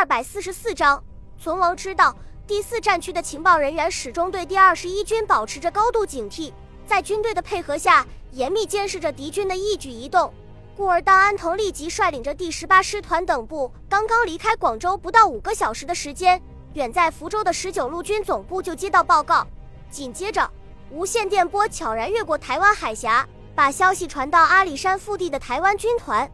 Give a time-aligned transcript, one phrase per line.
[0.00, 1.04] 二百四十四章。
[1.38, 2.16] 存亡之道，
[2.46, 6.54] 第四战区的情报人员始终对第二十一军保持着高度警惕，
[6.86, 10.32] 在军队的配合下，严密监视着敌军的一举一动。
[10.74, 16.40] 故而，当安藤立即率领着第十八师团等部刚刚离开广州不到五个小时的时间，
[16.72, 19.46] 远在福州的十九路军总部就接到报告。
[19.90, 20.50] 紧接着，
[20.90, 26.26] 无线电波悄然越过台湾海峡，把消息传到阿里山腹地的台湾军团。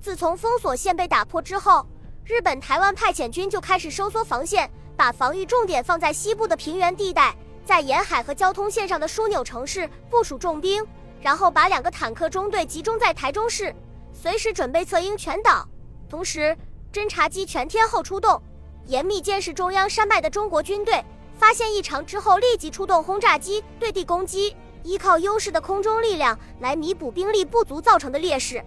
[0.00, 1.86] 自从封锁线被打破之后，
[2.26, 7.32] 日本台湾派遣军就开始收缩防线，把防御重点放在西部的平原地带，
[7.64, 10.84] 在沿海和交通线上的枢纽城市部署重兵，
[11.20, 13.72] 然后把两个坦克中队集中在台中市，
[14.12, 15.68] 随时准备策应全岛。
[16.08, 16.56] 同时，
[16.92, 18.42] 侦察机全天候出动，
[18.86, 21.04] 严密监视中央山脉的中国军队。
[21.38, 28.60] 发现异常之后，立即出动轰炸机对地攻击，依靠优势的空中力量来弥补兵力不足造成的劣势。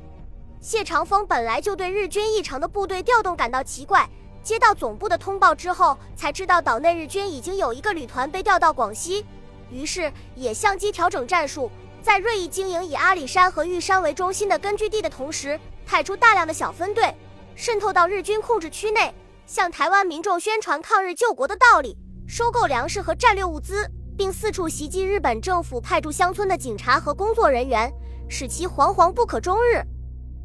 [0.62, 4.08] 谢长风本来就对日军异常的部队调动感到奇怪，
[4.44, 9.26] 接到总部的通报之后，才知道岛内日军已经有一个旅团被调到广西，
[9.72, 17.16] 于是也相机调整战术，在锐意经营以阿里山和玉山为中心的根据地的同时，派出大量的小分队，
[17.56, 19.14] 渗透到日军控制区内，
[19.46, 21.98] 向台湾民众宣传抗日救国的道理，
[22.28, 27.90] 收购粮食和战略物资，并四处袭击日本政府派驻乡村的警察和工作人员，
[28.28, 29.82] 使其惶惶不可终日。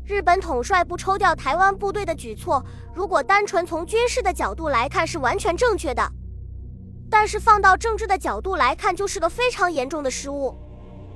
[0.06, 6.06] 日本统帅部抽调台湾部队的举措，如果单纯从军事的角度来看是完全正确的，
[7.10, 10.54] 但是放到政治的角度来看，就是个非常严重的失误。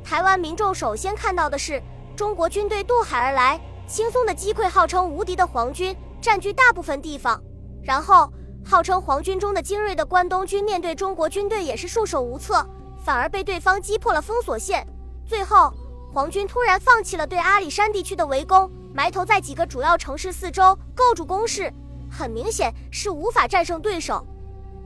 [0.02, 1.82] 台湾民众首先看到的是
[2.16, 7.38] 中国军队渡海而来，轻松的击溃号称无敌的皇军，占据大部分地方。
[7.82, 8.32] 然后，
[8.64, 12.66] 号称皇军中的精锐的关东军面对中国军队也是束手无策，
[13.04, 14.86] 反而被对方击破了封锁线。
[15.26, 15.74] 最后，
[16.12, 18.70] 皇军突然放弃了对阿里山地区的围攻。
[18.94, 21.72] 埋头在几个主要城市四周构筑工事，
[22.10, 24.26] 很明显是无法战胜对手。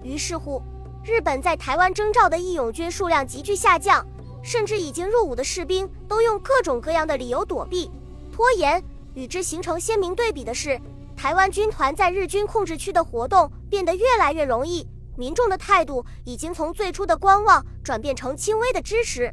[0.03, 0.61] 于是乎，
[1.03, 4.05] 日本在台湾征召的义勇军数量急剧下降，
[4.43, 7.91] 甚至已经入伍的士兵都用各种各样的理由躲避、
[8.31, 8.83] 拖延。
[9.15, 10.78] 与之形成鲜明对比的是，
[11.16, 19.33] 台湾军团在日军控制区的活动变得越来越容易，民众的态度已经从最初的观望转变成轻微的支持。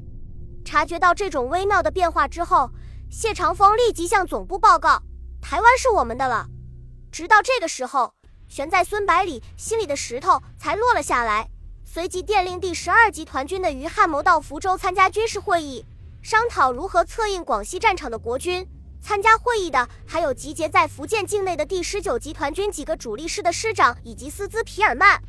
[0.63, 2.69] 察觉到这种微妙的变化之后。
[3.11, 5.01] 谢长风立即向总部报告
[5.41, 6.45] ：“台湾是我们的了。”
[7.11, 8.13] 直到这个时候，
[8.47, 11.49] 悬在孙百里心里的石头才落了下来。
[11.83, 15.83] 随即电令第十二集团军的于汉谋到福州参加军事会议，
[16.21, 18.63] 商讨如何策应广西战场的国军。
[19.01, 25.19] 参加会议的还有集结在福建境内的第十九集团军几个主力师的师长以及斯兹皮尔曼。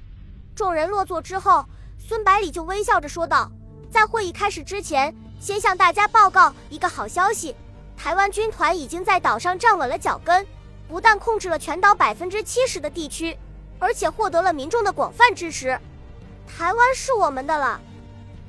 [0.54, 1.64] 众人落座之后，
[1.98, 3.50] 孙百里就微笑着说道
[3.90, 7.54] ：“在会议开始之前，先向大家报告一个好消息。”
[7.96, 10.46] 台湾军团已经在岛上站稳了脚跟，
[10.88, 13.36] 不但控制了全岛百分之七十的地区，
[13.78, 15.78] 而且获得了民众的广泛支持。
[16.46, 17.78] 台湾是我们的了！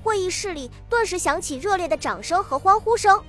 [0.03, 3.22] 会议室里顿时响起热烈的掌声和欢呼声，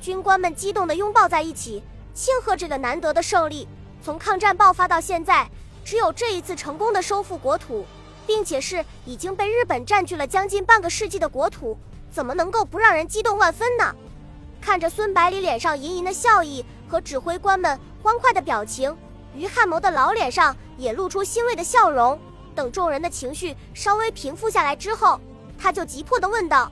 [0.00, 1.82] 军官们激动地拥抱在一起，
[2.14, 3.68] 庆贺这个难得的胜利。
[4.02, 5.46] 从抗战爆发到现在，
[5.84, 7.84] 只有这一次成功的收复国土，
[8.28, 11.78] 并且是已经被日本占据了将近半个世纪的国土，
[12.10, 13.96] 怎么能够不让人激动万分呢？
[14.60, 18.94] 看着孙百里脸上盈盈的笑意和指挥官们欢快的表情，
[19.34, 22.20] 于汉谋的老脸上也露出欣慰的笑容。
[22.54, 25.18] 等众人的情绪稍微平复下来之后，
[25.56, 26.70] 他就急迫地问道：“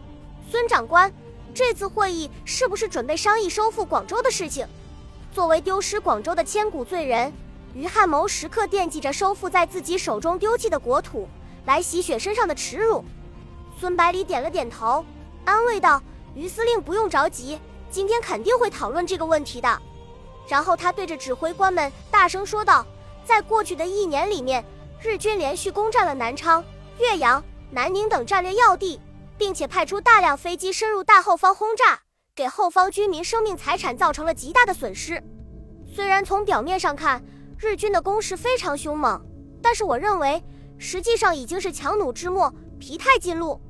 [0.50, 1.10] 孙长官，
[1.54, 4.66] 这次会议是不是准备商议收复广州的事情？”
[5.32, 7.32] 作为丢失广州的千古罪人，
[7.72, 11.28] 于汉谋时刻惦记着收复在自己手中丢弃的国土，
[11.66, 13.04] 来洗雪身上的耻辱。
[13.78, 15.04] 孙百里点了点头，
[15.44, 16.02] 安慰道
[16.34, 19.80] ：“于司令不用着急。”今天肯定会讨论这个问题的。
[20.48, 22.86] 然后他对着指挥官们大声说道
[23.24, 24.64] ：“在过去的一年里面，
[25.02, 26.64] 日军连续攻占了南昌、
[26.98, 29.00] 岳阳、南宁等战略要地，
[29.38, 32.00] 并且派出大量飞机深入大后方轰炸，
[32.34, 35.22] 给后方居民生命财产造成了极大的损失。
[35.94, 37.22] 虽然从表面上看，
[37.58, 39.20] 日军的攻势非常凶猛，
[39.62, 40.42] 但是我认为
[40.78, 43.60] 实际上已经是强弩之末，疲态尽露。”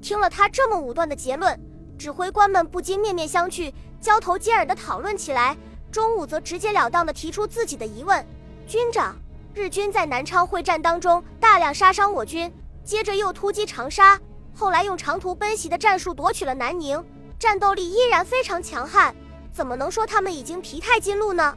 [0.00, 1.58] 听了他这么武断的结论。
[1.96, 5.56] 指挥官们不禁面面相觑，交头接耳地讨论起来。
[5.92, 8.26] 中午则直截了当地提出自己的疑问
[8.66, 9.16] ：“军长，
[9.54, 12.52] 日军在南昌会战当中大量杀伤我军，
[12.82, 14.20] 接着又突击长沙，
[14.52, 17.02] 后来用长途奔袭的战术夺取了南宁，
[17.38, 19.14] 战斗力依然非常强悍，
[19.52, 21.56] 怎么能说他们已经疲态尽露呢？”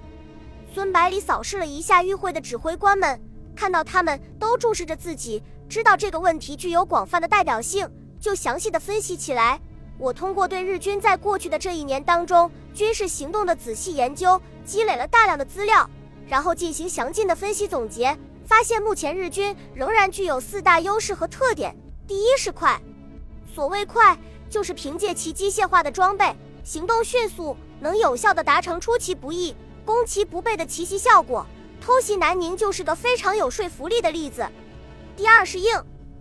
[0.72, 3.20] 孙百里扫视了一下与会的指挥官们，
[3.57, 7.89] 看到他们都注视着自己，知道这个问题具有广泛的代表性，
[8.21, 9.59] 就详细的分析起来。
[9.98, 15.89] 我通过对日军在过去的这一年当中军事行动的仔细研究，积累了大量的资料。
[16.27, 18.15] 然后进行详尽的分析总结，
[18.45, 21.75] 发现目前日军仍然具有四大优势和特点。
[22.06, 22.80] 第一是快，
[23.56, 24.15] 所谓快，
[24.50, 31.45] 就是凭借其机械化的装备，行动迅速，能有效的达成出其不意、攻其不备的奇袭效果。
[31.81, 34.47] 偷袭南宁就是个非常有说服力的例子。
[35.15, 35.71] 第二是硬，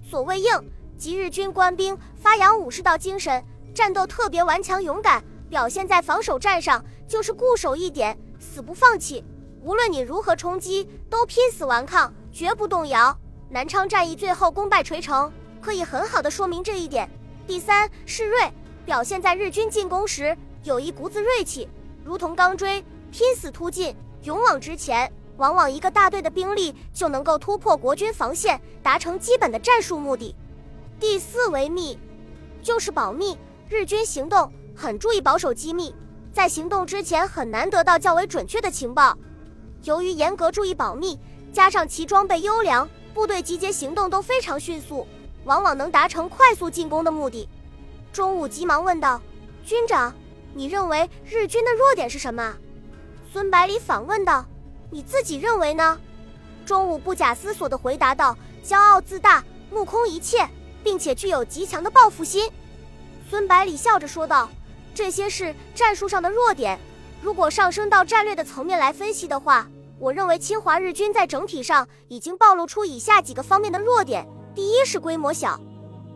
[0.02, 0.50] 所谓硬，
[0.96, 3.44] 即日军官兵发扬武士道精神，
[3.74, 9.24] 战斗特别顽强勇敢，表现在防守战上就是固守一点，死不放弃。
[9.62, 13.16] 无论你如何冲击，都拼死顽抗，绝不动摇。
[13.50, 17.10] 南昌战役最后功败垂成，可以很好的说明这一点。
[17.46, 18.38] 第三是锐，
[18.84, 21.68] 表现在日军进攻时有一股子锐气，
[22.04, 25.12] 如同钢锥，拼死突进，勇往直前。
[25.36, 30.34] 往往一个大队的兵力就能够突破国军防线，达成基本的战术目的。
[30.98, 31.98] 第四为密，
[32.62, 33.36] 就是保密。
[33.68, 35.94] 日军行动很注意保守机密，
[36.32, 39.16] 在行动之前很难得到较为准确的情报。
[39.82, 41.18] 由于严格注意保密，
[41.52, 45.06] 加上其装备优良，部队集结行动都非常迅速，
[45.44, 47.48] 往往能达成快速进攻的目的。
[48.12, 49.20] 中午急忙问道
[49.66, 50.14] ：“军长，
[50.54, 52.56] 你认为日军的弱点是什么？”
[53.32, 54.46] 孙百里反问道。
[54.90, 55.98] 你自己认为呢？
[56.64, 60.48] 钟武不假思索地回答道：“骄傲自大，目空一切，
[60.82, 62.50] 并且具有极强的报复心。”
[63.28, 64.48] 孙百里笑着说道
[64.94, 66.78] ：“这些是战术上的弱点。
[67.20, 69.68] 如果上升到战略的层面来分析的话，
[69.98, 75.60] 我认为侵华日军在整体上已经暴露出以下几个方面的弱点：第一是规模小。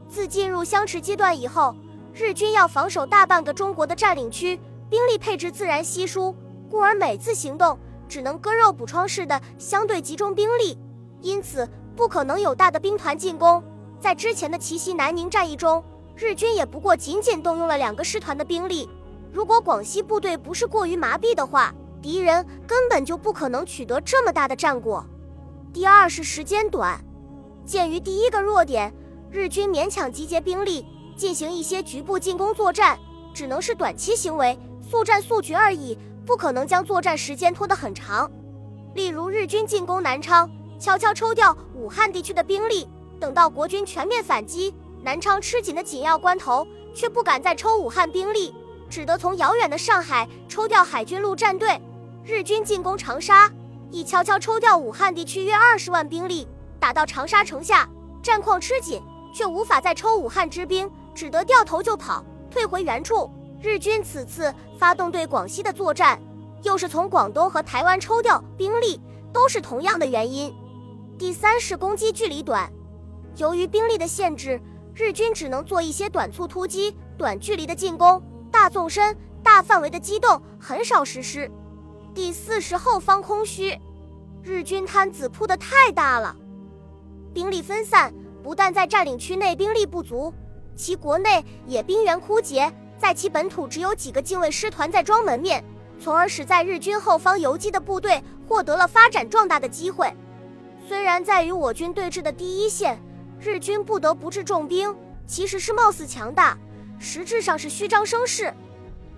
[0.09, 1.75] 自进入相持阶段以后，
[2.13, 6.35] 日军要防守大半个中国的占领区，兵力配置自然稀疏，
[6.69, 7.79] 故而每次行动。”
[8.11, 10.77] 只能割肉补疮式的相对集中兵力，
[11.21, 13.63] 因此不可能有大的兵团进攻。
[14.01, 15.83] 在之前的奇袭南宁战役中，
[16.17, 18.91] 日军也不过仅仅动用了两个师团的兵力。
[19.33, 21.73] 如果广西部队不是过于麻痹的话，
[22.03, 25.07] 敌人根本就不可能取得这么大的战果。
[25.73, 27.01] 第二是时间短，
[27.65, 28.93] 鉴于第一个弱点，
[29.31, 30.85] 日军勉强集结兵力
[31.15, 32.99] 进行一些局部进攻作战，
[33.33, 35.97] 只能是短期行为，速战速决而已。
[36.31, 38.31] 不可能将作战时间拖得很长，
[38.95, 40.49] 例如日军进攻南昌，
[40.79, 42.89] 悄悄抽调武汉地区的兵力，
[43.19, 44.73] 等到国军全面反击，
[45.03, 48.55] 南昌吃紧的紧要关头，却不敢再抽武汉兵力，
[48.89, 51.83] 只得从遥远的上海抽调海军陆战队。
[52.25, 53.51] 日军进攻长沙，
[53.91, 56.47] 亦悄悄抽调武汉地区约二十万兵力，
[56.79, 57.89] 打到长沙城下，
[58.23, 59.03] 战况吃紧，
[59.35, 63.29] 却无法再抽武汉之兵，只得掉头就跑，退回原处。
[63.63, 66.19] 日军此次发动对广西的作战，
[66.63, 68.99] 又是从广东和台湾抽调兵力，
[69.35, 70.55] 都是同样的原因。
[71.19, 72.73] 第三是攻击距离短，
[73.37, 74.59] 由于兵力的限制，
[74.95, 81.51] 日军只能做一些短促突击、短距离的进攻，大纵深、大范围的机动很少实施。
[82.15, 83.79] 第四是后方空虚，
[84.43, 86.35] 日军摊子铺的太大了，
[87.35, 90.33] 兵力分散，不但在占领区内兵力不足，
[90.75, 92.73] 其国内也兵源枯竭。
[93.01, 95.65] 在其本土只有几个近卫师团在装门面，
[95.99, 100.15] 从而使在日军后方游击的部队获得了发展壮大的机会。
[100.87, 103.01] 虽然在与我军对峙的第一线，
[103.41, 104.95] 日军不得不置重兵，
[105.27, 106.59] 其实是貌似强大，
[106.99, 108.53] 实质上是虚张声势。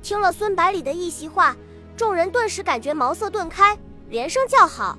[0.00, 1.56] 听了孙百里的一席话，
[1.96, 3.76] 众人顿时感觉茅塞顿开，
[4.10, 4.96] 连声叫好。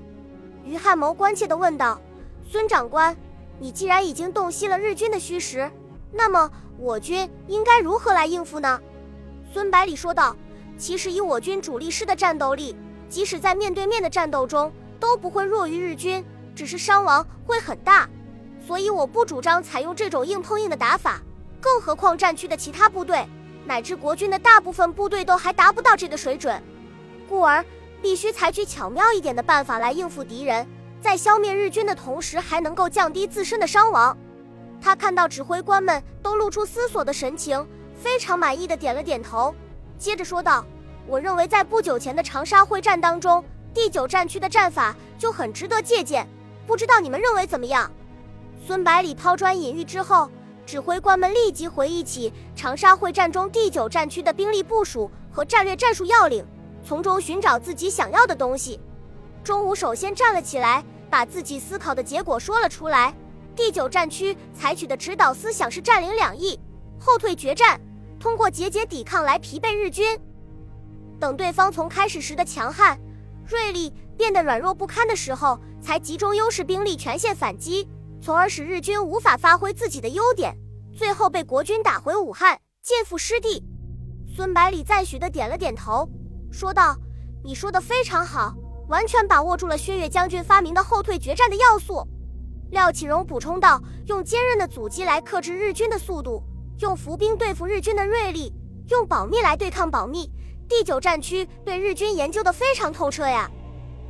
[0.66, 2.02] 于汉谋关切地问道
[2.52, 3.16] ：“孙长官，
[3.60, 5.72] 你既然已经洞悉了日军的虚实，
[6.12, 8.80] 那么？”我军应该如何来应付呢？
[9.54, 10.36] 孙百里说道
[10.78, 12.76] ：“其实以我军主力师的战斗力，
[13.08, 16.26] 即使在面对面的战斗中都不会弱于日军，
[16.56, 18.10] 只是伤亡会很大。
[18.66, 21.22] 所以我不主张采用这种硬碰硬的打法。
[21.62, 23.26] 更何况战区的其他部队，
[23.66, 26.62] 乃至国军的大部分部队都还达不到这个水准，
[27.30, 27.64] 故而
[28.02, 30.68] 必须采取巧妙一点的办法来应付敌人，
[31.00, 34.18] 在消灭日军的同时，还能够降低自身的伤亡。”
[34.84, 39.56] 他看到指挥官们都露出思索的神情，非常满意的点了点头，
[39.98, 40.66] 接着说道
[41.08, 43.42] ：“我认为在不久前的长沙会战当中，
[43.74, 46.28] 第九战区的战法就很值得借鉴，
[46.68, 47.90] 不知道你们认为怎么样？”
[48.68, 50.30] 孙百里抛砖引玉之后，
[50.66, 56.46] 指挥官们立即回忆起长沙会战中第九战区的兵力部署和战略战术要领，
[56.86, 58.82] 从中寻找自己想要的东西。
[59.46, 63.16] 中午首先站了起来，把自己思考的结果说了出来。
[63.56, 66.60] 第九战区采取的指导思想是占领两翼，
[67.00, 67.80] 后退决战，
[68.20, 70.20] 通过节节抵抗来疲惫日军。
[71.20, 73.00] 等对方从开始时的强悍、
[73.48, 77.88] 锐利变得软弱不堪的时候，才集中优势兵力全线反击，
[78.22, 80.56] 从而使日军无法发挥自己的优点，
[80.96, 83.64] 最后被国军打回武汉，见复失地。
[84.36, 86.10] 孙百里赞许的点了点头，
[86.52, 86.98] 说道
[87.46, 88.56] ：“你说的非常好，
[88.90, 92.08] 完全把握住了薛岳将军发明的后退决战的要素。
[92.74, 96.42] 廖启荣补充道：“用坚韧的阻击来克制日军的速度，
[96.80, 98.52] 用伏兵对付日军的锐利，
[98.90, 100.28] 用保密来对抗保密。
[100.68, 103.50] 第九战区对日军研究的非常透彻呀。”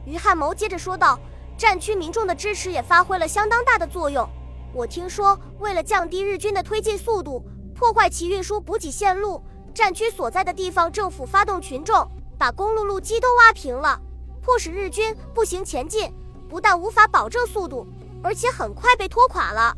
[0.07, 1.19] 于汉谋接着说道
[1.57, 4.25] ：“战区民众的支持也发挥了相当大的作用。
[4.73, 7.43] 我听说，为了降低日军的推进速度，
[7.75, 9.43] 破坏其运输补给线路，
[9.73, 13.99] 战区所在的地方政府发动群众，把公路路基都挖平了，
[14.41, 16.09] 迫使日军步行前进。
[16.47, 17.85] 不但无法保证速度。”
[18.23, 19.75] 而且很快被拖垮了，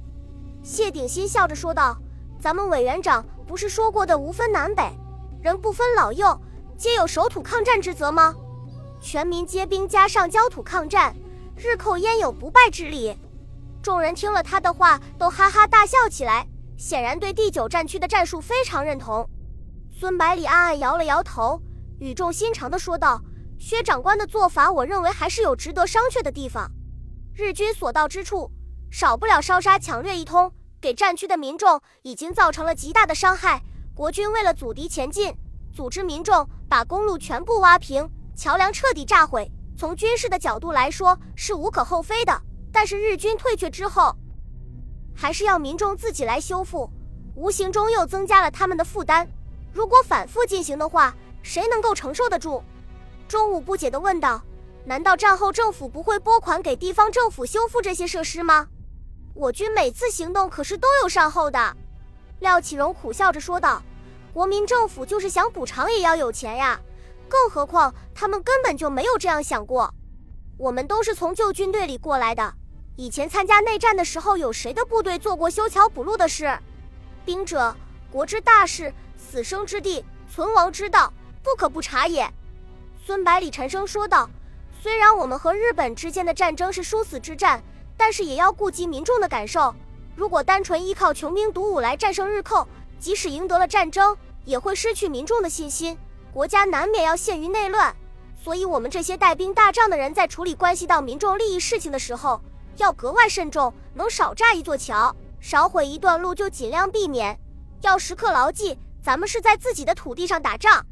[0.63, 1.97] 谢鼎新笑着说道
[2.39, 4.83] ：“咱们委员长不是说过的无分南北，
[5.41, 6.39] 人不分老幼，
[6.77, 8.35] 皆有守土抗战之责吗？
[9.01, 11.15] 全民皆兵加上焦土抗战，
[11.57, 13.17] 日寇焉有不败之理？”
[13.81, 16.47] 众人听了他的话，都哈哈大笑起来，
[16.77, 19.27] 显然对第九战区的战术非常认同。
[19.91, 21.59] 孙百里暗暗摇了摇头，
[21.99, 23.21] 语重心长地说道
[23.57, 26.69] ：“薛长官的做法，我认为还是有值得商榷的地方。”
[27.37, 28.49] 日军所到之处，
[28.89, 30.49] 少不了烧杀抢掠一通，
[30.79, 33.61] 给战区的民众已经造成了极大的伤害。
[33.93, 35.35] 国军为了阻敌前进，
[35.73, 39.51] 组织民众把公路全部挖平，桥梁彻底炸毁。
[39.77, 44.15] 从军事的角度来说是无可厚非的，但是日军退却之后，
[45.13, 46.89] 还是要民众自己来修复，
[47.35, 49.29] 无形中又增加了他们的负担。
[49.73, 51.13] 如果反复进行的话，
[51.43, 52.63] 谁能够承受得住？
[53.27, 54.41] 中午不解地问道。
[54.87, 58.67] 难道战后政府不会拨款给地方政府修复这些设施吗？
[59.33, 61.75] 我军每次行动可是都有善后的。
[62.39, 63.81] 廖启荣苦笑着说道
[64.31, 66.79] ：“国民政府就是想补偿也要有钱呀，
[67.27, 69.91] 更何况他们根本就没有这样想过。
[70.55, 72.53] 我们都是从旧军队里过来的，
[72.95, 76.55] 以前参加内战的时候，有谁的部队做过修桥补路的事？
[77.25, 77.75] 兵者，
[78.11, 81.11] 国之大事，死生之地，存亡之道，
[81.41, 82.31] 不可不察也。”
[83.03, 84.29] 孙百里沉声说道。
[84.85, 87.59] 虽然我们和日本之间的战争是殊死之战，
[87.97, 89.73] 但是也要顾及民众的感受。
[90.15, 92.67] 如果单纯依靠穷兵黩武来战胜日寇，
[92.99, 95.97] 即使赢得了战争，也会失去民众的信心，
[96.31, 97.95] 国家难免要陷于内乱。
[98.39, 102.39] 所以，我们这些带兵打仗的人在处理关系到民众利益事情的时候，
[102.77, 103.73] 要格外慎重。
[103.95, 107.35] 能少炸一座桥，少毁一段路，就尽量避免。
[107.81, 110.85] 要时刻牢记，咱们是在自己的土地上打仗。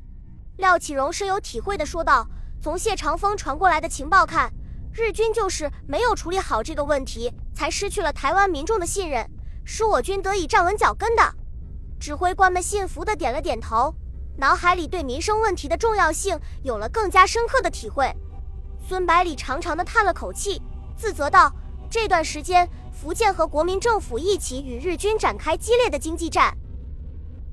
[0.57, 2.25] 廖启荣深有体会地说道。
[2.63, 4.49] 从谢长风传过来的情报看，
[4.93, 9.29] 日军就是没有处理好这个问题，才失去了台湾民众的信任，
[9.65, 11.21] 使我军得以站稳脚跟的。
[11.99, 13.93] 指挥官们信服的点了点头，
[14.37, 18.09] 脑海里对民生问题的重要性有了更加深刻的体会。
[18.87, 20.61] 孙百里长长的叹了口气，
[20.95, 21.53] 自责道
[21.91, 26.57] ：“这段时间，福建和国民政府一起与日军展开激烈的经济战，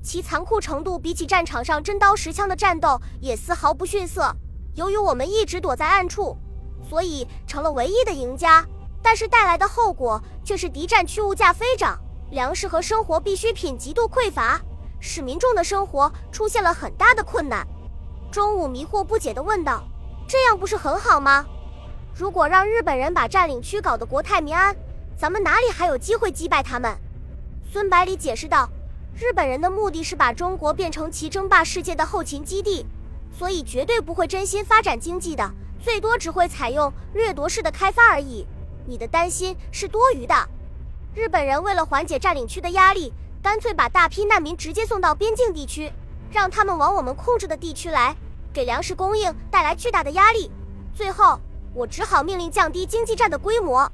[0.01, 4.33] 其残酷程度比起战场上真刀实枪的战斗也丝毫不逊色。”
[4.75, 6.37] 由于我们一直躲在暗处，
[6.89, 8.65] 所以成了唯一的赢家。
[9.03, 11.99] 但是带来的后果却是敌占区物价飞涨，
[12.29, 14.61] 粮食和生活必需品极度匮乏，
[14.99, 17.67] 使民众的生活出现了很大的困难。
[18.31, 19.83] 中午迷惑不解地问道
[20.27, 21.45] ：“这样不是很好吗？
[22.13, 24.75] 如果让日本人把占领区搞得国泰民安，
[25.17, 26.95] 咱们哪里还有机会击败他们？”
[27.73, 28.69] 孙百里解释道
[29.19, 32.85] ：“日本人的目的是把中国变成其争霸世界的后勤基地。”
[33.37, 38.45] 所以绝对不会真心发展经济的，最多只会采用掠夺式的开发而已。
[38.85, 40.35] 你的担心是多余的。
[41.13, 45.91] 日本人为了缓解占领区的压力，干脆把大批难民直接送到边境地区，
[46.31, 48.15] 让他们往我们控制的地区来，
[48.53, 50.51] 给粮食供应带来巨大的压力。
[50.93, 51.39] 最后，
[51.73, 53.91] 我只好命令降低经济战的规模。